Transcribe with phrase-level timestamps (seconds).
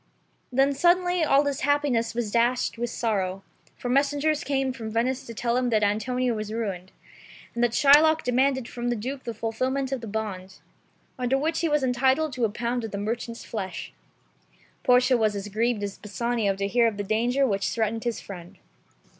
[0.51, 3.43] Then suddenly all his happiness was dashed with sorrow,
[3.77, 6.91] for messengers came from Venice to tell him that Antonio was ruined,
[7.53, 10.57] and that Shylock demanded from the Duke the fulfilment of the bond,
[11.19, 13.93] under which he was entitled to a pound of the merchant's flesh.
[14.81, 18.57] Portia was as grieved as Bassanio to hear of the danger which threatened his friend.